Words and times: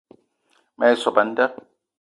Me 0.77 0.85
ye 0.91 0.95
sop 1.01 1.15
a 1.21 1.23
nda 1.29 1.45